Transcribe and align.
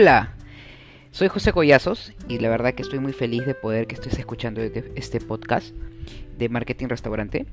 Hola, 0.00 0.32
soy 1.10 1.28
José 1.28 1.52
Collazos 1.52 2.14
y 2.26 2.38
la 2.38 2.48
verdad 2.48 2.72
que 2.72 2.80
estoy 2.80 3.00
muy 3.00 3.12
feliz 3.12 3.44
de 3.44 3.54
poder 3.54 3.86
que 3.86 3.96
estés 3.96 4.18
escuchando 4.18 4.62
este, 4.62 4.90
este 4.94 5.20
podcast 5.20 5.74
de 6.38 6.48
Marketing 6.48 6.86
Restaurante. 6.86 7.44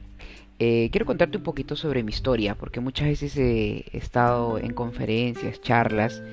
Eh, 0.58 0.88
quiero 0.90 1.06
contarte 1.06 1.36
un 1.36 1.44
poquito 1.44 1.76
sobre 1.76 2.04
mi 2.04 2.14
historia, 2.14 2.56
porque 2.56 2.80
muchas 2.80 3.10
veces 3.10 3.36
he 3.36 3.84
estado 3.92 4.60
en 4.60 4.74
conferencias, 4.74 5.60
charlas, 5.60 6.24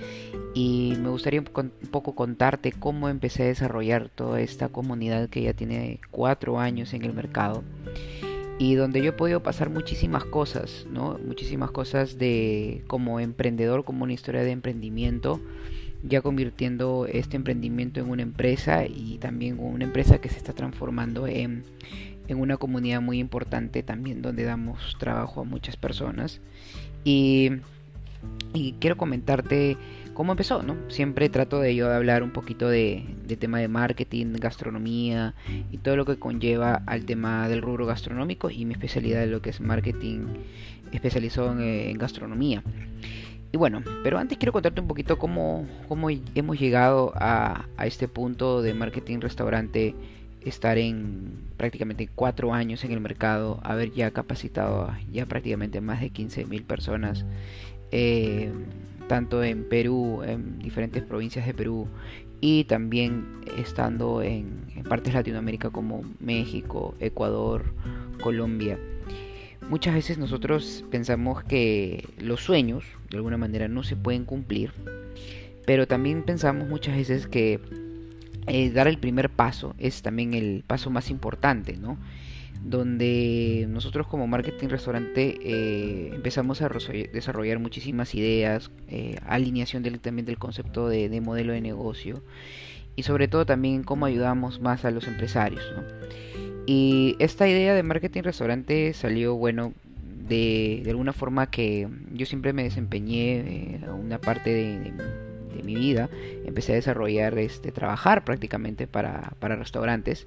y 0.54 0.94
me 1.00 1.08
gustaría 1.08 1.40
un 1.40 1.72
poco 1.90 2.14
contarte 2.14 2.70
cómo 2.70 3.08
empecé 3.08 3.42
a 3.42 3.46
desarrollar 3.46 4.08
toda 4.08 4.40
esta 4.40 4.68
comunidad 4.68 5.28
que 5.28 5.42
ya 5.42 5.52
tiene 5.52 5.98
cuatro 6.12 6.60
años 6.60 6.94
en 6.94 7.04
el 7.04 7.12
mercado 7.12 7.64
y 8.58 8.76
donde 8.76 9.02
yo 9.02 9.10
he 9.10 9.12
podido 9.12 9.42
pasar 9.42 9.68
muchísimas 9.68 10.24
cosas, 10.24 10.86
¿no? 10.88 11.18
Muchísimas 11.26 11.72
cosas 11.72 12.18
de 12.18 12.84
como 12.86 13.18
emprendedor, 13.18 13.84
como 13.84 14.04
una 14.04 14.12
historia 14.12 14.42
de 14.42 14.52
emprendimiento, 14.52 15.40
ya 16.06 16.20
convirtiendo 16.20 17.06
este 17.10 17.36
emprendimiento 17.36 18.00
en 18.00 18.10
una 18.10 18.22
empresa 18.22 18.86
y 18.86 19.18
también 19.18 19.58
una 19.58 19.84
empresa 19.84 20.18
que 20.18 20.28
se 20.28 20.36
está 20.36 20.52
transformando 20.52 21.26
en, 21.26 21.64
en 22.28 22.38
una 22.38 22.56
comunidad 22.56 23.00
muy 23.00 23.18
importante 23.18 23.82
también 23.82 24.22
donde 24.22 24.44
damos 24.44 24.96
trabajo 24.98 25.40
a 25.40 25.44
muchas 25.44 25.76
personas. 25.76 26.40
Y, 27.04 27.50
y 28.52 28.74
quiero 28.80 28.96
comentarte 28.96 29.76
cómo 30.14 30.32
empezó, 30.32 30.62
¿no? 30.62 30.76
Siempre 30.88 31.28
trato 31.28 31.60
de 31.60 31.74
yo 31.74 31.92
hablar 31.92 32.22
un 32.22 32.30
poquito 32.30 32.68
de, 32.68 33.04
tema 33.38 33.58
de 33.58 33.68
marketing, 33.68 34.34
gastronomía 34.38 35.34
y 35.70 35.78
todo 35.78 35.96
lo 35.96 36.06
que 36.06 36.16
conlleva 36.16 36.82
al 36.86 37.04
tema 37.04 37.48
del 37.48 37.60
rubro 37.60 37.84
gastronómico 37.84 38.48
y 38.48 38.64
mi 38.64 38.72
especialidad 38.72 39.24
es 39.24 39.30
lo 39.30 39.42
que 39.42 39.50
es 39.50 39.60
marketing 39.60 40.26
especializado 40.92 41.58
en, 41.58 41.98
gastronomía. 41.98 42.62
Y 43.54 43.56
bueno, 43.56 43.84
pero 44.02 44.18
antes 44.18 44.36
quiero 44.36 44.50
contarte 44.50 44.80
un 44.80 44.88
poquito 44.88 45.16
cómo, 45.16 45.64
cómo 45.86 46.10
hemos 46.10 46.58
llegado 46.58 47.12
a, 47.14 47.66
a 47.76 47.86
este 47.86 48.08
punto 48.08 48.62
de 48.62 48.74
marketing 48.74 49.20
restaurante 49.20 49.94
estar 50.40 50.76
en 50.76 51.36
prácticamente 51.56 52.08
cuatro 52.12 52.52
años 52.52 52.82
en 52.82 52.90
el 52.90 52.98
mercado, 52.98 53.60
haber 53.62 53.92
ya 53.92 54.10
capacitado 54.10 54.82
a 54.82 54.98
ya 55.12 55.26
prácticamente 55.26 55.80
más 55.80 56.00
de 56.00 56.10
15 56.10 56.46
mil 56.46 56.64
personas, 56.64 57.24
eh, 57.92 58.50
tanto 59.06 59.44
en 59.44 59.68
Perú, 59.68 60.24
en 60.26 60.58
diferentes 60.58 61.04
provincias 61.04 61.46
de 61.46 61.54
Perú, 61.54 61.86
y 62.40 62.64
también 62.64 63.24
estando 63.56 64.20
en, 64.20 64.64
en 64.74 64.82
partes 64.82 65.12
de 65.12 65.20
Latinoamérica 65.20 65.70
como 65.70 66.02
México, 66.18 66.96
Ecuador, 66.98 67.66
Colombia. 68.20 68.80
Muchas 69.68 69.94
veces 69.94 70.18
nosotros 70.18 70.84
pensamos 70.90 71.42
que 71.42 72.08
los 72.18 72.42
sueños 72.42 72.84
de 73.10 73.16
alguna 73.16 73.38
manera 73.38 73.66
no 73.66 73.82
se 73.82 73.96
pueden 73.96 74.24
cumplir, 74.24 74.72
pero 75.66 75.88
también 75.88 76.22
pensamos 76.22 76.68
muchas 76.68 76.96
veces 76.96 77.26
que 77.26 77.60
eh, 78.46 78.70
dar 78.70 78.88
el 78.88 78.98
primer 78.98 79.30
paso 79.30 79.74
es 79.78 80.02
también 80.02 80.34
el 80.34 80.64
paso 80.66 80.90
más 80.90 81.10
importante, 81.10 81.78
¿no? 81.78 81.98
Donde 82.62 83.66
nosotros 83.68 84.06
como 84.06 84.26
marketing 84.26 84.68
restaurante 84.68 85.38
eh, 85.42 86.10
empezamos 86.14 86.60
a 86.60 86.68
desarrollar 87.12 87.58
muchísimas 87.58 88.14
ideas, 88.14 88.70
eh, 88.88 89.16
alineación 89.26 89.82
del, 89.82 89.98
también 89.98 90.26
del 90.26 90.38
concepto 90.38 90.88
de, 90.88 91.20
modelo 91.20 91.52
de 91.54 91.62
negocio 91.62 92.22
y 92.96 93.02
sobre 93.02 93.28
todo 93.28 93.46
también 93.46 93.82
cómo 93.82 94.06
ayudamos 94.06 94.60
más 94.60 94.84
a 94.84 94.90
los 94.90 95.08
empresarios, 95.08 95.64
¿no? 95.74 96.53
Y 96.66 97.16
esta 97.18 97.48
idea 97.48 97.74
de 97.74 97.82
marketing 97.82 98.22
restaurante 98.22 98.92
salió, 98.94 99.34
bueno, 99.36 99.72
de, 100.28 100.80
de 100.84 100.90
alguna 100.90 101.12
forma 101.12 101.50
que 101.50 101.88
yo 102.12 102.26
siempre 102.26 102.52
me 102.52 102.64
desempeñé 102.64 103.80
una 104.00 104.18
parte 104.18 104.50
de 104.50 104.92
de 105.54 105.62
mi 105.62 105.74
vida, 105.74 106.10
empecé 106.44 106.72
a 106.72 106.76
desarrollar, 106.76 107.38
este, 107.38 107.72
trabajar 107.72 108.24
prácticamente 108.24 108.86
para, 108.86 109.32
para 109.38 109.56
restaurantes. 109.56 110.26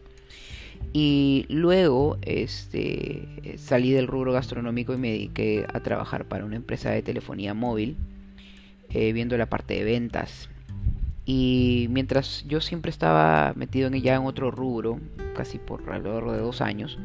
Y 0.94 1.46
luego 1.50 2.18
este, 2.22 3.58
salí 3.58 3.92
del 3.92 4.08
rubro 4.08 4.32
gastronómico 4.32 4.94
y 4.94 4.98
me 4.98 5.12
dediqué 5.12 5.66
a 5.72 5.82
trabajar 5.82 6.26
para 6.26 6.46
una 6.46 6.56
empresa 6.56 6.92
de 6.92 7.02
telefonía 7.02 7.54
móvil, 7.54 7.98
eh, 8.90 9.12
viendo 9.14 9.38
la 9.38 9.48
parte 9.48 9.74
de 9.74 9.84
ventas. 9.84 10.50
Y 11.28 11.88
mientras 11.90 12.46
yo 12.48 12.62
siempre 12.62 12.90
estaba 12.90 13.52
metido 13.58 13.90
en 13.90 14.02
ya 14.02 14.16
en 14.16 14.26
otro 14.26 14.50
rubro, 14.50 14.98
casi 15.36 15.60
por 15.60 15.82
alrededor 15.92 16.32
de 16.32 16.38
dos 16.38 16.62
años, 16.62 16.98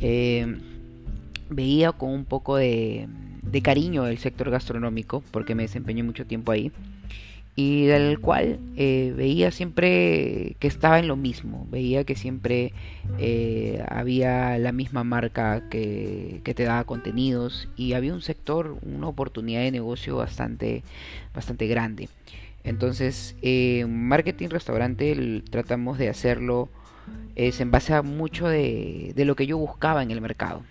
eh, 0.00 0.58
veía 1.48 1.92
con 1.92 2.10
un 2.10 2.24
poco 2.24 2.56
de, 2.56 3.08
cariño 3.62 4.08
el 4.08 4.18
sector 4.18 4.50
gastronómico, 4.50 5.22
porque 5.30 5.54
me 5.54 5.62
desempeñé 5.62 6.02
mucho 6.02 6.26
tiempo 6.26 6.50
ahí 6.50 6.72
y 7.56 7.84
del 7.84 8.18
cual 8.18 8.58
eh, 8.76 9.14
veía 9.16 9.52
siempre 9.52 10.56
que 10.58 10.66
estaba 10.66 10.98
en 10.98 11.06
lo 11.06 11.14
mismo, 11.14 11.68
veía 11.70 12.02
que 12.02 12.16
siempre 12.16 12.72
eh, 13.18 13.84
había 13.88 14.58
la 14.58 14.72
misma 14.72 15.04
marca 15.04 15.68
que, 15.70 16.40
te 16.42 16.64
daba 16.64 16.82
contenidos 16.82 17.68
y 17.76 17.92
había 17.92 18.12
un 18.12 18.22
sector, 18.22 18.76
una 18.82 19.06
oportunidad 19.06 19.60
de 19.60 19.70
negocio 19.70 20.16
bastante, 20.16 20.82
bastante 21.32 21.68
grande. 21.68 22.08
Entonces, 22.64 23.36
eh, 23.42 23.86
marketing 23.86 24.48
restaurante 24.48 25.42
tratamos 25.50 25.98
de 25.98 26.08
hacerlo 26.08 26.70
es 27.36 27.60
en 27.60 27.70
base 27.70 27.94
a 27.94 28.02
mucho 28.02 28.48
de, 28.48 29.12
lo 29.16 29.36
que 29.36 29.46
yo 29.46 29.58
buscaba 29.58 30.02
en 30.02 30.10
el 30.10 30.20
mercado. 30.20 30.62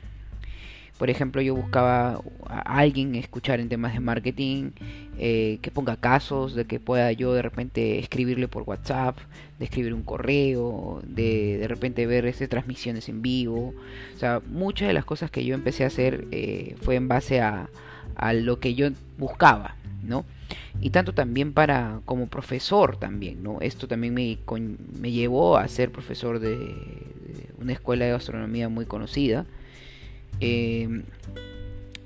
Por 0.97 1.09
ejemplo, 1.09 1.41
yo 1.41 1.55
buscaba 1.55 2.21
a 2.47 2.77
alguien 2.77 3.15
escuchar 3.15 3.59
en 3.59 3.67
temas 3.67 3.93
de 3.93 3.99
marketing, 3.99 4.71
eh, 5.17 5.59
que 5.61 5.71
ponga 5.71 5.97
casos, 5.97 6.55
de 6.55 6.65
que 6.65 6.79
pueda 6.79 7.11
yo 7.11 7.33
de 7.33 7.41
repente 7.41 7.99
escribirle 7.99 8.47
por 8.47 8.63
WhatsApp, 8.63 9.17
de 9.59 9.65
escribir 9.65 9.93
un 9.93 10.03
correo, 10.03 11.01
de 11.05 11.57
de 11.57 11.67
repente 11.67 12.05
ver 12.05 12.25
esas 12.25 12.47
transmisiones 12.47 13.09
en 13.09 13.21
vivo. 13.21 13.73
O 14.15 14.19
sea, 14.19 14.41
muchas 14.47 14.87
de 14.87 14.93
las 14.93 15.03
cosas 15.03 15.29
que 15.29 15.43
yo 15.43 15.55
empecé 15.55 15.83
a 15.83 15.87
hacer 15.87 16.27
eh, 16.31 16.75
fue 16.81 16.95
en 16.95 17.07
base 17.07 17.41
a, 17.41 17.69
a 18.15 18.33
lo 18.33 18.59
que 18.59 18.75
yo 18.75 18.89
buscaba, 19.17 19.75
¿no? 20.03 20.25
Y 20.81 20.89
tanto 20.89 21.13
también 21.13 21.53
para 21.53 22.01
como 22.05 22.27
profesor 22.27 22.97
también, 22.97 23.43
¿no? 23.43 23.59
Esto 23.61 23.87
también 23.87 24.13
me, 24.13 24.37
me 24.99 25.11
llevó 25.11 25.57
a 25.57 25.67
ser 25.67 25.91
profesor 25.91 26.39
de, 26.39 26.57
de, 26.57 27.49
una 27.59 27.73
escuela 27.73 28.05
de 28.05 28.11
gastronomía 28.11 28.69
muy 28.69 28.85
conocida 28.85 29.45
Em, 30.39 31.03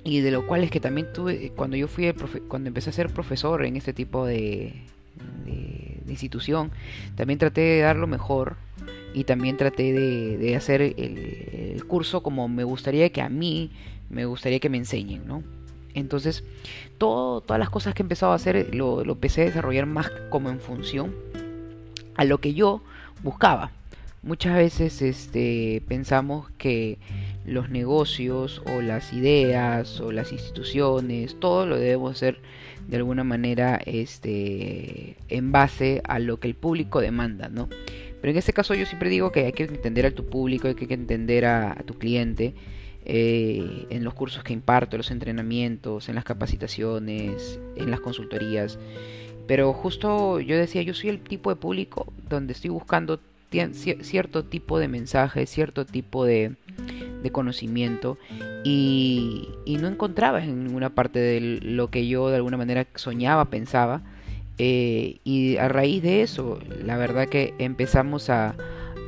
y 0.04 0.20
de 0.20 0.30
lo 0.30 0.46
cual 0.46 0.64
es 0.64 0.70
que 0.70 0.80
también 0.80 1.12
tuve, 1.12 1.50
cuando 1.54 1.76
yo 1.76 1.88
fui, 1.88 2.12
cuando 2.48 2.68
empecé 2.68 2.90
a 2.90 2.92
ser 2.92 3.12
profesor 3.12 3.64
en 3.64 3.76
este 3.76 3.92
tipo 3.92 4.26
de, 4.26 4.74
institución, 6.08 6.70
también 7.16 7.38
traté 7.38 7.60
de 7.60 7.80
dar 7.80 7.96
lo 7.96 8.06
mejor 8.06 8.56
y 9.12 9.24
también 9.24 9.58
traté 9.58 9.92
de, 9.92 10.56
hacer 10.56 10.80
el, 10.80 11.84
curso 11.86 12.22
como 12.22 12.48
me 12.48 12.64
gustaría 12.64 13.10
que 13.10 13.20
a 13.20 13.28
mí, 13.28 13.70
me 14.08 14.24
gustaría 14.24 14.58
que 14.58 14.70
me 14.70 14.78
enseñen, 14.78 15.26
¿no? 15.26 15.42
Entonces, 15.98 16.44
todas 16.98 17.58
las 17.58 17.70
cosas 17.70 17.94
que 17.94 18.02
he 18.02 18.04
empezado 18.04 18.32
a 18.32 18.36
hacer 18.36 18.74
lo, 18.74 19.04
lo 19.04 19.12
empecé 19.14 19.42
a 19.42 19.46
desarrollar 19.46 19.86
más 19.86 20.10
como 20.30 20.50
en 20.50 20.60
función 20.60 21.14
a 22.16 22.24
lo 22.24 22.38
que 22.38 22.54
yo 22.54 22.82
buscaba. 23.22 23.70
Muchas 24.22 24.56
veces 24.56 25.00
este, 25.00 25.82
pensamos 25.86 26.50
que 26.58 26.98
los 27.46 27.70
negocios 27.70 28.62
o 28.66 28.82
las 28.82 29.12
ideas 29.12 30.00
o 30.00 30.10
las 30.10 30.32
instituciones, 30.32 31.38
todo 31.38 31.66
lo 31.66 31.78
debemos 31.78 32.16
hacer 32.16 32.40
de 32.88 32.96
alguna 32.96 33.22
manera 33.22 33.80
este, 33.86 35.16
en 35.28 35.52
base 35.52 36.02
a 36.04 36.18
lo 36.18 36.40
que 36.40 36.48
el 36.48 36.54
público 36.54 37.00
demanda, 37.00 37.48
¿no? 37.48 37.68
Pero 38.20 38.32
en 38.32 38.38
este 38.38 38.52
caso 38.52 38.74
yo 38.74 38.86
siempre 38.86 39.08
digo 39.08 39.30
que 39.30 39.46
hay 39.46 39.52
que 39.52 39.64
entender 39.64 40.06
a 40.06 40.10
tu 40.10 40.26
público, 40.26 40.66
hay 40.66 40.74
que 40.74 40.92
entender 40.92 41.44
a, 41.44 41.76
tu 41.86 41.94
cliente 41.94 42.54
eh, 43.08 43.86
en 43.88 44.04
los 44.04 44.14
cursos 44.14 44.44
que 44.44 44.52
imparto, 44.52 44.98
los 44.98 45.10
entrenamientos, 45.10 46.08
en 46.08 46.14
las 46.14 46.24
capacitaciones, 46.24 47.58
en 47.76 47.90
las 47.90 48.00
consultorías. 48.00 48.78
Pero 49.46 49.72
justo 49.72 50.40
yo 50.40 50.58
decía, 50.58 50.82
yo 50.82 50.92
soy 50.92 51.08
el 51.08 51.20
tipo 51.20 51.48
de 51.48 51.56
público 51.56 52.12
donde 52.28 52.52
estoy 52.52 52.70
buscando 52.70 53.18
cierto 53.72 54.44
tipo 54.44 54.78
de 54.78 54.88
mensaje, 54.88 55.46
cierto 55.46 55.86
tipo 55.86 56.26
de, 56.26 56.56
de 57.22 57.30
conocimiento 57.32 58.18
y, 58.62 59.48
no 59.80 59.88
encontraba 59.88 60.42
en 60.42 60.64
ninguna 60.64 60.90
parte 60.90 61.18
de 61.18 61.40
lo 61.40 61.88
que 61.88 62.06
yo 62.06 62.28
de 62.28 62.36
alguna 62.36 62.56
manera 62.56 62.86
soñaba, 62.94 63.46
pensaba. 63.46 64.02
Eh, 64.58 65.18
y 65.24 65.56
a 65.56 65.68
raíz 65.68 66.02
de 66.02 66.22
eso, 66.22 66.58
la 66.84 66.96
verdad 66.96 67.28
que 67.28 67.54
empezamos 67.58 68.28
a, 68.28 68.56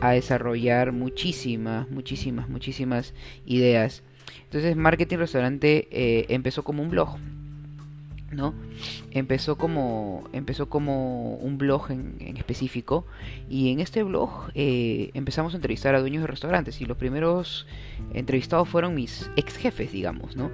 a 0.00 0.10
desarrollar 0.10 0.92
muchísimas, 0.92 1.90
muchísimas, 1.90 2.48
muchísimas 2.48 3.14
ideas. 3.46 4.02
Entonces, 4.44 4.76
Marketing 4.76 5.18
Restaurante 5.18 5.88
eh, 5.90 6.26
empezó 6.28 6.64
como 6.64 6.82
un 6.82 6.90
blog. 6.90 7.18
¿no? 8.30 8.54
Empezó 9.10 9.56
como, 9.56 10.24
empezó 10.32 10.68
como 10.68 11.34
un 11.36 11.58
blog 11.58 11.90
en, 11.90 12.36
específico 12.36 13.04
y 13.48 13.72
en 13.72 13.80
este 13.80 14.02
blog 14.02 14.50
eh, 14.54 15.10
empezamos 15.14 15.52
a 15.54 15.56
entrevistar 15.56 15.94
a 15.94 16.00
dueños 16.00 16.22
de 16.22 16.28
restaurantes 16.28 16.80
y 16.80 16.86
los 16.86 16.96
primeros 16.96 17.66
entrevistados 18.14 18.68
fueron 18.68 18.94
mis 18.94 19.28
ex 19.36 19.56
jefes, 19.56 19.92
digamos, 19.92 20.36
¿no? 20.36 20.50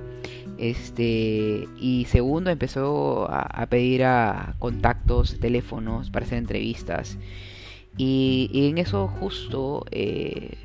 Este, 0.59 1.69
y 1.79 2.07
segundo 2.07 2.51
empezó 2.51 3.31
a, 3.31 3.67
pedir 3.67 4.05
a 4.05 4.55
contactos, 4.59 5.39
teléfonos 5.39 6.11
para 6.11 6.25
hacer 6.25 6.39
entrevistas 6.39 7.19
y, 7.97 8.69
en 8.69 8.79
eso 8.79 9.09
justo... 9.09 9.85
Eh, 9.91 10.59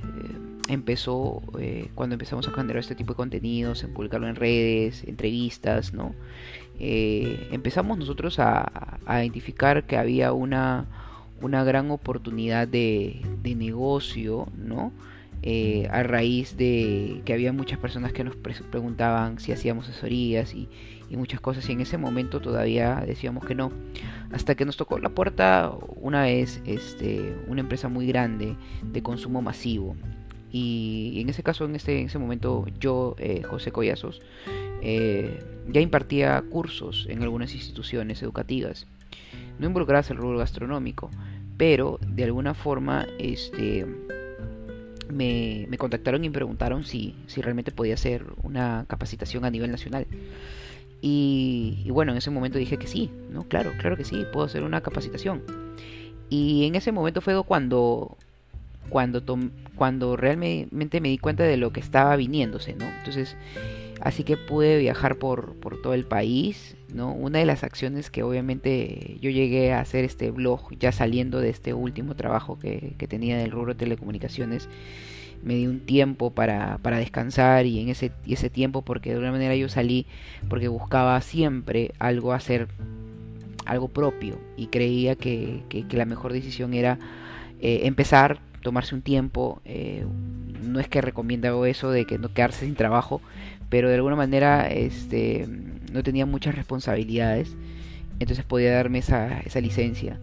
empezó 0.67 1.41
eh, 1.59 1.89
cuando 1.95 2.15
empezamos 2.15 2.47
a 2.47 2.51
generar 2.51 2.77
este 2.77 2.95
tipo 2.95 3.13
de 3.13 3.17
contenidos, 3.17 3.83
en 3.83 3.93
publicarlo 3.93 4.27
en 4.27 4.35
redes, 4.35 5.03
entrevistas, 5.03 5.93
¿no? 5.93 6.15
Eh, 6.79 7.49
empezamos 7.51 7.97
nosotros 7.97 8.39
a, 8.39 8.99
identificar 9.07 9.83
que 9.83 9.97
había 9.97 10.33
una, 10.33 10.85
una 11.41 11.63
gran 11.63 11.91
oportunidad 11.91 12.67
de, 12.67 13.21
negocio, 13.43 14.47
¿no? 14.57 14.91
Eh, 15.43 15.87
a 15.89 16.03
raíz 16.03 16.55
de 16.55 17.21
que 17.25 17.33
había 17.33 17.51
muchas 17.51 17.79
personas 17.79 18.13
que 18.13 18.23
nos 18.23 18.35
preguntaban 18.35 19.39
si 19.39 19.51
hacíamos 19.51 19.89
asesorías 19.89 20.53
y, 20.53 20.69
y, 21.09 21.17
muchas 21.17 21.39
cosas 21.39 21.67
y 21.67 21.71
en 21.71 21.81
ese 21.81 21.97
momento 21.97 22.41
todavía 22.41 23.03
decíamos 23.07 23.45
que 23.45 23.55
no. 23.55 23.71
Hasta 24.31 24.53
que 24.55 24.65
nos 24.65 24.77
tocó 24.77 24.99
la 24.99 25.09
puerta 25.09 25.73
una 25.95 26.23
vez 26.23 26.61
este, 26.65 27.35
una 27.47 27.61
empresa 27.61 27.89
muy 27.89 28.05
grande 28.05 28.55
de 28.83 29.01
consumo 29.01 29.41
masivo. 29.41 29.95
Y 30.51 31.19
en 31.21 31.29
ese 31.29 31.43
caso, 31.43 31.65
en, 31.65 31.75
este, 31.75 32.01
ese 32.01 32.19
momento, 32.19 32.65
yo, 32.79 33.15
eh, 33.17 33.41
José 33.43 33.71
Collazos, 33.71 34.21
eh, 34.81 35.39
ya 35.69 35.79
impartía 35.79 36.43
cursos 36.49 37.07
en 37.09 37.23
algunas 37.23 37.53
instituciones 37.53 38.21
educativas, 38.21 38.85
no 39.59 39.67
involucradas 39.67 40.09
el 40.09 40.17
rubro 40.17 40.39
gastronómico, 40.39 41.09
pero 41.57 41.99
de 42.05 42.23
alguna 42.25 42.53
forma 42.53 43.05
este, 43.19 43.85
me, 45.11 45.67
contactaron 45.77 46.23
y 46.23 46.29
me 46.29 46.33
preguntaron 46.33 46.83
si, 46.83 47.15
si 47.27 47.41
realmente 47.41 47.71
podía 47.71 47.95
hacer 47.95 48.25
una 48.43 48.85
capacitación 48.87 49.45
a 49.45 49.49
nivel 49.49 49.71
nacional. 49.71 50.07
Y, 51.01 51.81
y, 51.83 51.89
bueno, 51.89 52.11
en 52.11 52.19
ese 52.19 52.29
momento 52.29 52.57
dije 52.57 52.77
que 52.77 52.87
sí, 52.87 53.09
¿no? 53.31 53.43
Claro, 53.43 53.71
claro 53.79 53.97
que 53.97 54.05
sí, 54.05 54.25
puedo 54.31 54.45
hacer 54.45 54.63
una 54.63 54.81
capacitación. 54.81 55.41
Y 56.29 56.65
en 56.65 56.75
ese 56.75 56.91
momento 56.91 57.21
fue 57.21 57.43
cuando 57.43 58.17
cuando, 58.91 59.23
cuando 59.75 60.17
realmente 60.17 61.01
me 61.01 61.09
di 61.09 61.17
cuenta 61.17 61.43
de 61.43 61.57
lo 61.57 61.71
que 61.71 61.79
estaba 61.79 62.15
viniéndose, 62.17 62.75
¿no? 62.75 62.85
Entonces, 62.85 63.37
así 64.01 64.23
que 64.23 64.37
pude 64.37 64.77
viajar 64.77 65.17
por, 65.17 65.55
por 65.55 65.81
todo 65.81 65.93
el 65.93 66.05
país, 66.05 66.75
¿no? 66.93 67.13
Una 67.13 67.39
de 67.39 67.45
las 67.45 67.63
acciones 67.63 68.09
que 68.09 68.23
obviamente 68.23 69.17
yo 69.21 69.29
llegué 69.29 69.73
a 69.73 69.79
hacer 69.79 70.03
este 70.03 70.31
blog, 70.31 70.75
ya 70.79 70.91
saliendo 70.91 71.39
de 71.39 71.49
este 71.49 71.73
último 71.73 72.15
trabajo 72.15 72.59
que, 72.59 72.95
que 72.97 73.07
tenía 73.07 73.37
del 73.37 73.51
rubro 73.51 73.73
de 73.73 73.79
telecomunicaciones, 73.79 74.67
me 75.43 75.55
di 75.55 75.67
un 75.67 75.79
tiempo 75.79 76.31
para, 76.31 76.77
para 76.79 76.97
descansar 76.97 77.65
y 77.65 77.79
en 77.79 77.89
ese, 77.89 78.11
ese 78.27 78.49
tiempo, 78.49 78.81
porque 78.81 79.09
de 79.09 79.15
alguna 79.15 79.31
manera 79.31 79.55
yo 79.55 79.69
salí 79.69 80.05
porque 80.49 80.67
buscaba 80.67 81.19
siempre 81.21 81.93
algo 81.99 82.33
hacer, 82.33 82.67
algo 83.65 83.87
propio 83.87 84.37
y 84.57 84.67
creía 84.67 85.15
que, 85.15 85.63
que, 85.69 85.85
la 85.97 86.05
mejor 86.05 86.33
decisión 86.33 86.73
era 86.73 86.99
eh, 87.59 87.81
empezar 87.83 88.39
tomarse 88.61 88.95
un 88.95 89.01
tiempo. 89.01 89.61
Eh, 89.65 90.05
no 90.71 90.79
es 90.79 90.87
que 90.87 91.01
recomienda 91.01 91.51
eso 91.67 91.91
de 91.91 92.05
que 92.05 92.17
no 92.17 92.33
quedarse 92.33 92.65
sin 92.65 92.75
trabajo, 92.75 93.21
pero 93.69 93.89
de 93.89 93.95
alguna 93.95 94.15
manera 94.15 94.67
este, 94.67 95.47
no 95.91 96.03
tenía 96.03 96.25
muchas 96.25 96.55
responsabilidades, 96.55 97.55
entonces 98.19 98.45
podía 98.45 98.73
darme 98.73 98.99
esa, 98.99 99.39
esa 99.41 99.61
licencia. 99.61 100.19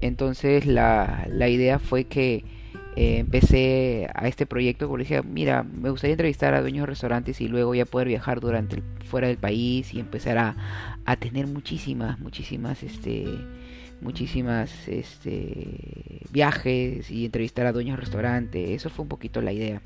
Entonces 0.00 0.66
la, 0.66 1.26
la 1.30 1.48
idea 1.48 1.78
fue 1.78 2.04
que 2.04 2.44
eh, 2.96 3.18
empecé 3.18 4.08
a 4.14 4.28
este 4.28 4.46
proyecto 4.46 4.88
porque 4.88 5.04
dije, 5.04 5.22
mira, 5.22 5.64
me 5.64 5.90
gustaría 5.90 6.12
entrevistar 6.12 6.54
a 6.54 6.60
dueños 6.60 6.82
de 6.82 6.86
restaurantes 6.86 7.40
y 7.40 7.48
luego 7.48 7.74
ya 7.74 7.86
poder 7.86 8.06
viajar 8.08 8.40
durante 8.40 8.82
fuera 9.04 9.26
del 9.26 9.38
país 9.38 9.92
y 9.92 9.98
empezar 9.98 10.38
a, 10.38 10.56
a 11.04 11.16
tener 11.16 11.48
muchísimas, 11.48 12.20
muchísimas, 12.20 12.82
este, 12.84 13.26
muchísimas 14.04 14.86
este, 14.86 16.20
viajes 16.30 17.10
y 17.10 17.24
entrevistar 17.24 17.66
a 17.66 17.72
dueños 17.72 17.96
de 17.96 18.02
restaurante. 18.02 18.74
Eso 18.74 18.90
fue 18.90 19.02
un 19.02 19.08
poquito 19.08 19.40
la 19.40 19.52
idea. 19.52 19.80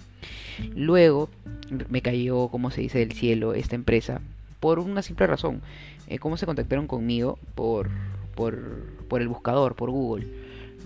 Luego 0.74 1.30
me 1.88 2.02
cayó, 2.02 2.48
como 2.48 2.70
se 2.70 2.82
dice, 2.82 2.98
del 2.98 3.12
cielo 3.12 3.54
esta 3.54 3.76
empresa 3.76 4.20
por 4.60 4.80
una 4.80 5.02
simple 5.02 5.26
razón. 5.26 5.62
Eh, 6.08 6.18
¿Cómo 6.18 6.36
se 6.36 6.46
contactaron 6.46 6.86
conmigo? 6.86 7.38
Por, 7.54 7.90
por, 8.34 8.58
por 9.08 9.22
el 9.22 9.28
buscador, 9.28 9.76
por 9.76 9.90
Google. 9.90 10.26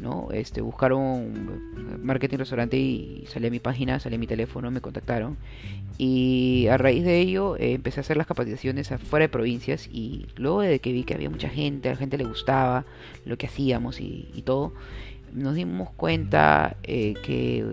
¿No? 0.01 0.29
Este, 0.33 0.61
buscaron 0.61 2.01
marketing 2.03 2.39
restaurante 2.39 2.77
y 2.77 3.25
salí 3.29 3.47
a 3.47 3.51
mi 3.51 3.61
página, 3.61 4.01
salí 4.01 4.17
a 4.17 4.19
mi 4.19 4.27
teléfono, 4.27 4.71
me 4.71 4.81
contactaron. 4.81 5.37
Y 5.99 6.67
a 6.71 6.79
raíz 6.79 7.05
de 7.05 7.21
ello 7.21 7.57
eh, 7.57 7.73
empecé 7.73 8.01
a 8.01 8.03
hacer 8.03 8.17
las 8.17 8.27
capacitaciones 8.27 8.91
afuera 8.93 9.25
de 9.25 9.29
provincias 9.29 9.89
y 9.93 10.27
luego 10.37 10.63
de 10.63 10.81
que 10.81 10.93
vi 10.93 11.05
que 11.05 11.15
había 11.15 11.31
mucha 11.31 11.49
gente, 11.49 11.89
a 11.89 11.93
la 11.93 11.99
gente 11.99 12.19
le 12.19 12.25
gustaba 12.25 12.85
lo 13.25 13.37
que 13.37 13.47
hacíamos 13.47 14.01
y, 14.01 14.43
todo, 14.45 14.73
nos 15.33 15.55
dimos 15.55 15.91
cuenta 15.91 16.77
eh, 16.83 17.15
que, 17.25 17.65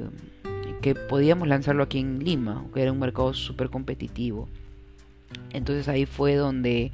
que 0.81 0.95
podíamos 0.95 1.47
lanzarlo 1.47 1.83
aquí 1.83 1.99
en 1.99 2.19
Lima, 2.19 2.65
que 2.73 2.81
era 2.81 2.91
un 2.91 2.99
mercado 2.99 3.33
súper 3.33 3.69
competitivo. 3.69 4.47
Entonces 5.51 5.87
ahí 5.87 6.05
fue 6.05 6.35
donde 6.35 6.91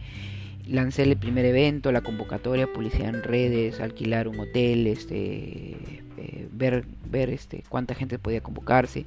lancé 0.68 1.04
el 1.04 1.18
primer 1.18 1.46
evento, 1.46 1.92
la 1.92 2.02
convocatoria, 2.02 2.72
publicidad 2.72 3.10
en 3.10 3.24
redes, 3.24 3.80
alquilar 3.80 4.28
un 4.28 4.40
hotel, 4.40 4.88
este, 4.88 5.78
eh, 6.18 6.48
ver, 6.52 6.86
ver 7.10 7.30
este, 7.30 7.64
cuánta 7.70 7.96
gente 7.96 8.20
podía 8.20 8.42
convocarse. 8.42 9.06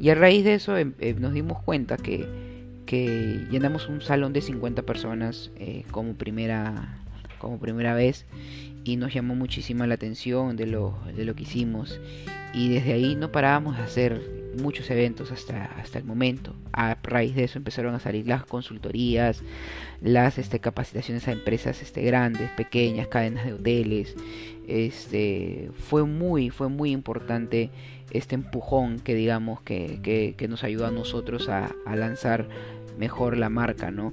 Y 0.00 0.10
a 0.10 0.14
raíz 0.14 0.44
de 0.44 0.54
eso 0.54 0.76
em, 0.76 0.94
eh, 0.98 1.14
nos 1.14 1.32
dimos 1.32 1.62
cuenta 1.62 1.96
que, 1.96 2.26
que, 2.86 3.46
llenamos 3.50 3.88
un 3.88 4.00
salón 4.00 4.32
de 4.32 4.40
50 4.40 4.82
personas 4.82 5.50
eh, 5.56 5.84
como, 5.90 6.14
primera, 6.14 6.98
como 7.38 7.58
primera 7.58 7.94
vez 7.94 8.26
y 8.84 8.96
nos 8.96 9.12
llamó 9.12 9.34
muchísima 9.34 9.86
la 9.86 9.94
atención 9.94 10.56
de 10.56 10.66
lo, 10.66 10.98
de 11.14 11.24
lo 11.24 11.34
que 11.34 11.42
hicimos. 11.42 12.00
Y 12.54 12.70
desde 12.70 12.94
ahí 12.94 13.14
no 13.14 13.30
parábamos 13.30 13.76
de 13.76 13.82
hacer 13.82 14.37
muchos 14.62 14.90
eventos 14.90 15.32
hasta, 15.32 15.64
hasta 15.64 15.98
el 15.98 16.04
momento. 16.04 16.54
A 16.72 16.96
raíz 17.02 17.34
de 17.34 17.44
eso 17.44 17.58
empezaron 17.58 17.94
a 17.94 18.00
salir 18.00 18.26
las 18.26 18.44
consultorías, 18.44 19.42
las 20.00 20.38
este, 20.38 20.60
capacitaciones 20.60 21.28
a 21.28 21.32
empresas 21.32 21.82
este, 21.82 22.02
grandes, 22.02 22.50
pequeñas, 22.50 23.08
cadenas 23.08 23.46
de 23.46 23.54
hoteles. 23.54 24.14
Este, 24.66 25.70
fue 25.78 26.04
muy, 26.04 26.50
fue 26.50 26.68
muy 26.68 26.90
importante 26.90 27.70
este 28.10 28.34
empujón 28.34 29.00
que 29.00 29.14
digamos 29.14 29.60
que, 29.62 30.34
que, 30.36 30.48
nos 30.48 30.64
ayudó 30.64 30.86
a 30.86 30.90
nosotros 30.90 31.48
a, 31.48 31.74
lanzar 31.94 32.48
mejor 32.98 33.36
la 33.36 33.48
marca, 33.48 33.90
¿no? 33.90 34.12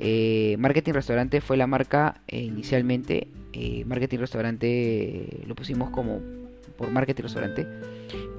Eh, 0.00 0.56
marketing 0.58 0.92
Restaurante 0.92 1.40
fue 1.40 1.56
la 1.56 1.66
marca 1.66 2.20
eh, 2.26 2.40
inicialmente. 2.40 3.28
Eh, 3.52 3.84
marketing 3.86 4.18
Restaurante 4.18 5.44
lo 5.46 5.54
pusimos 5.54 5.90
como 5.90 6.43
por 6.76 6.90
Marketing 6.90 7.22
Restaurante 7.22 7.66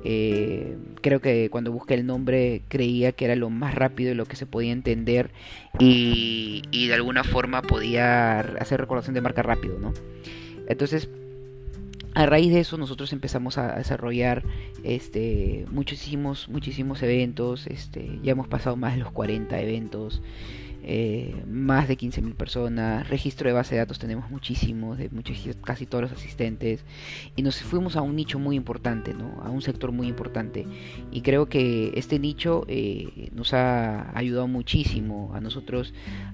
eh, 0.07 0.77
creo 1.01 1.19
que 1.19 1.49
cuando 1.49 1.71
busqué 1.71 1.95
el 1.95 2.05
nombre 2.05 2.61
creía 2.67 3.11
que 3.11 3.25
era 3.25 3.35
lo 3.35 3.49
más 3.49 3.73
rápido 3.73 4.11
y 4.11 4.13
lo 4.13 4.27
que 4.27 4.35
se 4.35 4.45
podía 4.45 4.71
entender 4.71 5.31
y, 5.79 6.61
de 6.71 6.93
alguna 6.93 7.23
forma 7.23 7.63
podía 7.63 8.39
hacer 8.39 8.79
recordación 8.79 9.15
de 9.15 9.21
marca 9.21 9.41
rápido, 9.41 9.79
¿no? 9.79 9.93
Entonces, 10.67 11.09
a 12.13 12.27
raíz 12.27 12.53
de 12.53 12.59
eso 12.59 12.77
nosotros 12.77 13.13
empezamos 13.13 13.57
a 13.57 13.77
desarrollar 13.77 14.43
este 14.83 15.65
muchísimos 15.71 16.49
muchísimos 16.49 17.01
eventos 17.01 17.65
este 17.67 18.19
ya 18.23 18.33
hemos 18.33 18.47
pasado 18.47 18.77
más 18.77 18.93
de 18.93 18.99
los 18.99 19.11
40 19.11 19.59
eventos 19.59 20.21
eh, 20.87 21.43
más 21.47 21.87
de 21.87 21.97
15.000 21.97 22.35
personas, 22.35 23.09
registro 23.09 23.49
de 23.49 23.53
base 23.53 23.73
de 23.73 23.79
datos 23.79 23.97
tenemos 23.97 24.29
muchísimos, 24.29 24.99
de 24.99 25.09
muchos, 25.09 25.35
casi 25.63 25.87
todos 25.87 26.03
los 26.03 26.11
asistentes, 26.11 26.85
y 27.35 27.41
nos 27.41 27.59
fuimos 27.63 27.95
a 27.95 28.03
un 28.03 28.15
nicho 28.15 28.37
muy 28.37 28.55
importante, 28.55 29.15
¿no? 29.15 29.41
a 29.41 29.49
un 29.49 29.63
sector 29.63 29.91
muy 29.91 30.07
importante, 30.07 30.67
y 31.11 31.21
creo 31.21 31.47
que 31.47 31.91
este 31.95 32.19
nicho 32.19 32.65
eh, 32.67 33.29
nos 33.33 33.55
ha 33.55 34.15
ayudado 34.15 34.47
muchísimo 34.47 35.31
a 35.33 35.41
nosotros 35.41 35.91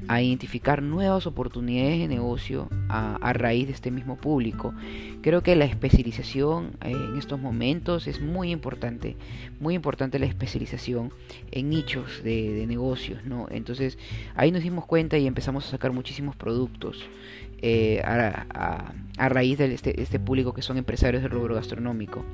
a 0.10 0.22
identificar 0.22 0.84
nuevas 0.84 1.28
oportunidades 1.28 2.00
de 2.00 2.10
negocio 2.10 2.68
a, 2.90 3.16
a 3.16 3.32
raíz 3.32 3.68
de 3.68 3.74
este 3.74 3.90
mismo 3.90 4.18
público. 4.18 4.74
Creo 5.22 5.44
que 5.44 5.56
la 5.56 5.66
especialización 5.66 6.72
eh, 6.84 6.92
en 6.92 7.18
estos 7.18 7.40
momentos 7.40 8.08
es 8.08 8.20
muy 8.20 8.52
importante, 8.52 9.16
muy 9.62 9.76
importante 9.76 10.20
la 10.20 10.26
especialización 10.26 11.14
en 11.52 11.70
nichos 11.70 12.22
de, 12.24 12.54
de 12.54 12.68
negocios, 12.68 13.24
¿no? 13.24 13.48
Entonces, 13.50 13.98
Ahí 14.42 14.52
nos 14.52 14.64
dimos 14.64 14.88
cuenta 14.88 15.20
y 15.20 15.28
empezamos 15.28 15.68
a 15.68 15.70
sacar 15.70 15.92
muchísimos 15.92 16.36
productos. 16.36 17.08
eh, 17.62 18.02
a, 18.04 19.30
raíz 19.30 19.60
de 19.60 19.72
este, 19.72 20.02
este, 20.02 20.20
público 20.20 20.52
que 20.52 20.64
son 20.64 20.80
empresarios 20.80 21.22
del 21.22 21.32
rubro 21.32 21.54
gastronómico. 21.54 22.26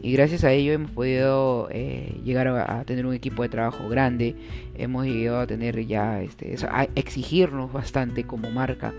Y 0.00 0.12
gracias 0.12 0.44
a 0.44 0.52
ello 0.52 0.72
hemos 0.72 0.92
podido 0.92 1.66
eh, 1.72 2.20
llegar 2.24 2.46
a, 2.46 2.84
tener 2.84 3.06
un 3.06 3.12
equipo 3.12 3.42
de 3.42 3.48
trabajo 3.48 3.88
grande, 3.88 4.36
hemos 4.76 5.04
llegado 5.04 5.40
a 5.40 5.48
tener 5.48 5.84
ya, 5.84 6.22
este, 6.22 6.54
a 6.70 6.86
exigirnos 6.94 7.72
bastante 7.72 8.22
como 8.22 8.52
marca, 8.52 8.94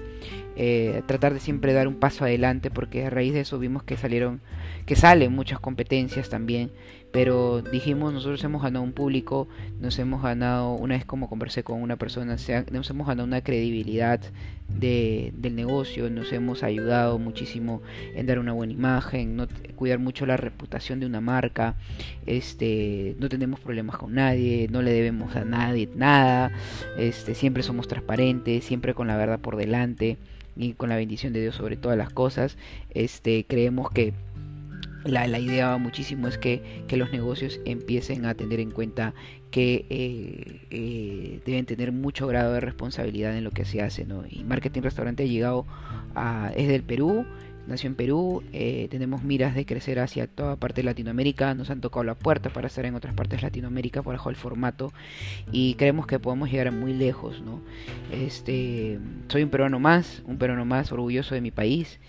eh, 0.62 1.04
tratar 1.06 1.34
de 1.34 1.39
siempre 1.39 1.72
dar 1.72 1.88
un 1.88 1.96
paso 1.96 2.25
adelante 2.25 2.70
porque 2.70 3.06
a 3.06 3.10
raíz 3.10 3.34
de 3.34 3.39
eso 3.39 3.60
vimos 3.60 3.82
que 3.84 3.96
salieron, 3.96 4.42
que 4.86 4.98
salen 4.98 5.32
muchas 5.32 5.58
competencias 5.58 6.28
también. 6.28 6.70
Pero 7.13 7.62
dijimos 7.62 8.12
nosotros 8.12 8.44
hemos 8.44 8.62
ganado 8.62 8.84
un 8.84 8.92
público, 8.92 9.48
nos 9.80 9.98
hemos 10.00 10.22
ganado, 10.22 10.74
una 10.74 10.96
vez 10.96 11.06
como 11.06 11.30
conversé 11.30 11.63
con 11.63 11.82
una 11.82 11.96
persona, 11.96 12.36
nos 12.72 12.89
hemos 12.89 13.08
ganado 13.08 13.25
una 13.25 13.39
credibilidad 13.42 14.20
de, 14.68 15.32
del 15.38 15.56
negocio, 15.56 16.10
nos 16.10 16.34
hemos 16.34 16.62
ayudado 16.62 17.18
muchísimo 17.20 17.82
en 18.13 18.25
dar 18.28 18.38
una 18.38 18.51
buena 18.51 18.74
imagen, 18.74 19.38
no, 19.38 19.48
cuidar 19.78 20.00
mucho 20.00 20.25
la 20.25 20.36
reputación 20.36 21.00
de 21.00 21.06
una 21.06 21.22
marca, 21.22 21.78
este, 22.25 23.16
no 23.18 23.30
tenemos 23.30 23.62
problemas 23.62 23.98
con 23.98 24.13
nadie, 24.13 24.68
no 24.70 24.82
le 24.82 24.92
debemos 24.92 25.38
a 25.38 25.46
nadie 25.46 25.89
nada, 25.96 26.51
este, 26.98 27.34
siempre 27.34 27.63
somos 27.63 27.88
transparentes, 27.88 28.66
siempre 28.66 28.94
con 28.94 29.08
la 29.08 29.16
verdad 29.16 29.39
por 29.39 29.56
delante 29.56 30.18
y 30.56 30.74
con 30.74 30.89
la 30.89 30.96
bendición 30.96 31.34
de 31.34 31.41
Dios 31.41 31.56
sobre 31.56 31.77
todas 31.77 31.98
las 31.98 32.12
cosas, 32.12 32.58
este, 32.91 33.46
creemos 33.48 33.91
que 33.91 34.13
la, 35.06 35.27
la, 35.27 35.39
idea 35.39 35.77
muchísimo 35.77 36.27
es 36.27 36.38
que, 36.38 36.84
que, 36.88 36.98
los 36.98 37.12
negocios 37.12 37.60
empiecen 37.65 38.25
a 38.25 38.34
tener 38.34 38.60
en 38.60 38.72
cuenta 38.72 39.13
que 39.51 39.86
eh, 39.89 40.62
eh, 40.70 41.41
deben 41.46 41.65
tener 41.65 41.91
mucho 41.91 42.27
grado 42.27 42.53
de 42.53 42.60
responsabilidad 42.60 43.36
en 43.36 43.44
lo 43.44 43.51
que 43.51 43.65
se 43.65 43.82
hace. 43.82 44.06
¿no? 44.06 44.24
Y 44.29 44.44
Marketing 44.44 44.82
Restaurante 44.82 45.24
ha 45.24 45.27
llegado 45.27 45.65
a, 46.15 46.51
es 46.56 46.68
del 46.68 46.84
Perú, 46.84 47.25
nació 47.69 47.88
en 47.88 47.95
Perú, 47.95 48.43
eh, 48.51 48.88
tenemos 48.89 49.23
miras 49.23 49.55
de 49.55 49.65
crecer 49.65 49.99
hacia 49.99 50.27
toda 50.27 50.55
parte 50.57 50.81
de 50.81 50.85
Latinoamérica, 50.85 51.53
nos 51.53 51.69
han 51.69 51.79
tocado 51.79 52.03
la 52.03 52.15
puerta 52.15 52.49
para 52.49 52.67
estar 52.67 52.85
en 52.85 52.95
otras 52.95 53.13
partes 53.13 53.39
de 53.39 53.47
Latinoamérica 53.47 54.01
por 54.01 54.15
bajo 54.15 54.29
el 54.29 54.35
formato 54.35 54.91
y 55.51 55.75
creemos 55.75 56.07
que 56.07 56.19
podemos 56.19 56.51
llegar 56.51 56.71
muy 56.71 56.93
lejos. 56.93 57.41
¿no? 57.41 57.61
Este, 58.11 58.99
soy 59.27 59.43
un 59.43 59.49
peruano 59.49 59.79
más, 59.79 60.21
un 60.25 60.38
peruano 60.38 60.65
más 60.65 60.91
orgulloso 60.91 61.35
de 61.35 61.41
mi 61.41 61.51
país 61.51 61.99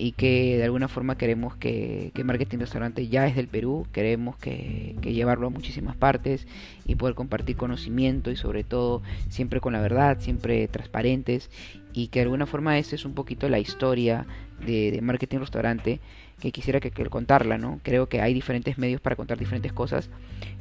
y 0.00 0.12
que 0.12 0.56
de 0.56 0.62
alguna 0.62 0.86
forma 0.86 1.18
queremos 1.18 1.56
que, 1.56 2.12
que 2.14 2.22
Marketing 2.22 2.58
Restaurante 2.58 3.08
ya 3.08 3.26
es 3.26 3.34
del 3.34 3.48
Perú, 3.48 3.84
queremos 3.92 4.36
que, 4.36 4.94
llevarlo 5.02 5.48
a 5.48 5.50
muchísimas 5.50 5.96
partes 5.96 6.46
y 6.86 6.94
poder 6.94 7.16
compartir 7.16 7.56
conocimiento 7.56 8.30
y 8.30 8.36
sobre 8.36 8.62
todo 8.62 9.02
siempre 9.28 9.60
con 9.60 9.72
la 9.72 9.80
verdad, 9.80 10.18
siempre 10.20 10.68
transparentes 10.68 11.50
y 11.92 12.08
que 12.08 12.20
de 12.20 12.26
alguna 12.26 12.46
forma 12.46 12.78
esta 12.78 12.94
es 12.94 13.04
un 13.04 13.14
poquito 13.14 13.48
la 13.48 13.58
historia 13.58 14.24
de, 14.64 14.92
de 14.92 15.00
Marketing 15.00 15.38
Restaurante 15.38 15.98
que 16.40 16.52
quisiera 16.52 16.80
que, 16.80 16.90
contarla, 16.90 17.58
¿no? 17.58 17.80
Creo 17.82 18.08
que 18.08 18.20
hay 18.20 18.32
diferentes 18.32 18.78
medios 18.78 19.00
para 19.00 19.16
contar 19.16 19.38
diferentes 19.38 19.72
cosas. 19.72 20.08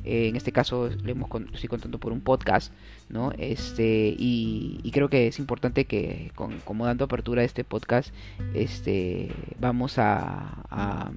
Eh, 0.04 0.28
en 0.28 0.36
este 0.36 0.52
caso 0.52 0.90
le 1.04 1.12
hemos 1.12 1.30
estoy 1.54 1.70
contando 1.70 2.00
por 2.00 2.12
un 2.12 2.22
podcast, 2.22 2.74
¿no? 3.10 3.32
Este 3.38 4.16
y, 4.18 4.90
creo 4.92 5.10
que 5.10 5.28
es 5.28 5.38
importante 5.40 5.86
que 5.86 6.32
con, 6.36 6.60
como 6.60 6.86
dando 6.86 7.06
apertura 7.06 7.42
a 7.42 7.46
este 7.46 7.64
podcast, 7.64 8.14
este 8.54 9.30
vamos 9.60 10.00
a, 10.00 10.64
a, 10.70 11.12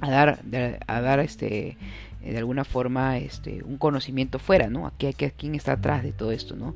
dar 0.00 0.40
a 0.86 1.00
dar 1.00 1.20
este 1.20 1.76
de 2.22 2.38
alguna 2.38 2.64
forma 2.64 3.18
este 3.18 3.62
un 3.64 3.76
conocimiento 3.76 4.38
fuera, 4.38 4.70
¿no? 4.70 4.86
Aquí, 4.86 5.06
aquí 5.06 5.30
quién 5.36 5.54
está 5.54 5.72
atrás 5.72 6.02
de 6.02 6.12
todo 6.12 6.32
esto, 6.32 6.56
¿no? 6.56 6.74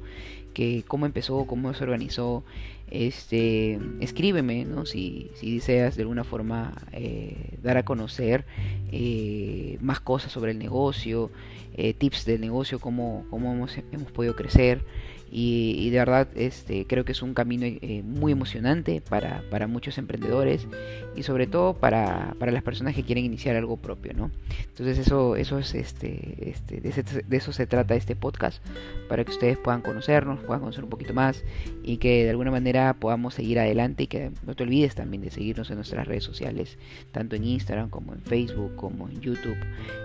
Que 0.53 0.85
cómo 0.87 1.07
empezó, 1.07 1.47
cómo 1.47 1.73
se 1.73 1.85
organizó, 1.85 2.45
este, 2.91 3.79
escríbeme, 4.01 4.65
¿no? 4.65 4.87
Si, 4.87 5.31
si 5.35 5.57
deseas 5.57 5.97
de 5.97 6.03
alguna 6.03 6.25
forma 6.25 6.75
eh, 6.93 7.59
dar 7.63 7.77
a 7.77 7.85
conocer 7.85 8.45
eh, 8.93 9.79
más 9.81 10.01
cosas 10.01 10.33
sobre 10.33 10.53
el 10.53 10.59
negocio, 10.59 11.31
eh, 11.77 11.95
tips 11.95 12.25
del 12.25 12.41
negocio, 12.41 12.79
cómo, 12.79 13.25
cómo 13.31 13.53
hemos, 13.53 13.77
hemos 13.93 14.11
podido 14.13 14.35
crecer. 14.35 14.83
Y, 15.31 15.91
de 15.91 15.99
verdad 15.99 16.29
este, 16.37 16.87
creo 16.87 17.05
que 17.05 17.11
es 17.11 17.21
un 17.21 17.35
camino 17.35 17.67
eh, 17.67 18.03
muy 18.05 18.31
emocionante 18.31 19.01
para, 19.01 19.43
para, 19.51 19.67
muchos 19.67 19.99
emprendedores 19.99 20.69
y 21.17 21.25
sobre 21.25 21.49
todo 21.49 21.75
para, 21.75 22.37
para, 22.39 22.53
las 22.53 22.63
personas 22.63 22.95
que 22.95 23.03
quieren 23.03 23.25
iniciar 23.25 23.57
algo 23.57 23.77
propio, 23.77 24.13
¿no? 24.15 24.31
Entonces 24.69 24.99
eso, 24.99 25.35
eso 25.35 25.59
es 25.59 25.75
este, 25.75 26.51
este 26.51 26.81
de, 26.81 27.37
eso 27.37 27.53
se 27.53 27.67
trata 27.67 27.97
este 27.97 28.15
podcast, 28.15 28.65
para 29.09 29.25
que 29.25 29.33
ustedes 29.33 29.59
puedan 29.59 29.83
conocernos, 29.83 30.39
puedan 30.41 30.61
conocer 30.61 30.85
un 30.85 30.91
poquito 30.91 31.13
más 31.13 31.43
y 31.83 31.97
que 31.97 32.25
de 32.25 32.31
alguna 32.31 32.53
manera 32.53 32.95
podamos 32.95 33.35
seguir 33.35 33.59
adelante 33.59 34.05
y 34.05 34.07
que 34.07 34.31
no 34.47 34.55
te 34.55 34.63
olvides 34.63 34.95
también 34.95 35.23
de 35.23 35.33
seguirnos 35.33 35.71
en 35.71 35.77
nuestras 35.77 36.07
redes 36.07 36.23
sociales, 36.23 36.79
tanto 37.11 37.35
en 37.35 37.45
Instagram 37.45 37.91
como 37.91 38.15
en 38.15 38.21
Facebook, 38.23 38.77
como 38.77 39.09
en 39.09 39.21
YouTube. 39.21 39.59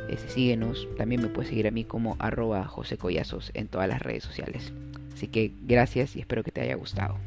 Este, 0.10 0.30
síguenos, 0.30 0.88
también 0.98 1.22
me 1.22 1.28
puedes 1.28 1.50
a 1.68 1.72
mí 1.72 1.84
como 1.84 2.15
arroba 2.20 2.65
José 2.65 2.98
Collazos 2.98 3.51
en 3.53 3.68
todas 3.68 3.88
las 3.88 4.01
redes 4.01 4.24
sociales. 4.24 4.74
Así 5.13 5.27
que 5.27 5.53
gracias 5.62 6.15
y 6.15 6.20
espero 6.20 6.44
que 6.44 6.51
te 6.51 6.62
haya 6.62 6.75
gustado. 6.75 7.18